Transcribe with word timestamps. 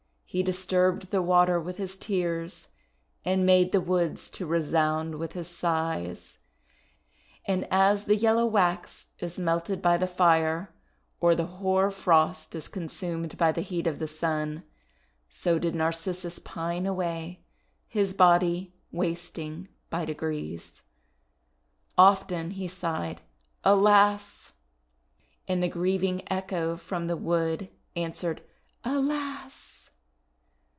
He 0.33 0.43
disturbed 0.43 1.11
the 1.11 1.21
water 1.21 1.59
with 1.59 1.75
his 1.75 1.97
tears, 1.97 2.69
and 3.25 3.45
made 3.45 3.73
the 3.73 3.81
woods 3.81 4.29
to 4.31 4.45
resound 4.45 5.15
with 5.15 5.33
his 5.33 5.49
sighs. 5.49 6.39
And 7.43 7.67
as 7.69 8.05
the 8.05 8.15
yellow 8.15 8.45
wax 8.45 9.07
is 9.19 9.37
melted 9.37 9.81
by 9.81 9.97
the 9.97 10.07
Fire, 10.07 10.73
or 11.19 11.35
the 11.35 11.45
Hoar 11.47 11.91
Frost 11.91 12.55
is 12.55 12.69
consumed 12.69 13.35
by 13.37 13.51
the 13.51 13.59
heat 13.59 13.85
of 13.85 13.99
the 13.99 14.07
Sun, 14.07 14.63
so 15.29 15.59
did 15.59 15.75
Narcissus 15.75 16.39
pine 16.39 16.85
away, 16.85 17.43
his 17.89 18.13
body 18.13 18.73
wasting 18.89 19.67
by 19.89 20.05
degrees. 20.05 20.81
20 21.95 21.95
THE 21.97 22.01
WONDER 22.01 22.05
GARDEN 22.05 22.11
Of 22.21 22.27
ten 22.29 22.51
he 22.51 22.67
sighed, 22.69 23.21
"Alas!" 23.65 24.53
And 25.49 25.61
the 25.61 25.67
grieving 25.67 26.21
Echo 26.31 26.77
from 26.77 27.07
the 27.07 27.17
wood 27.17 27.67
an 27.97 28.13
swered, 28.13 28.39
"Alas!' 28.85 29.67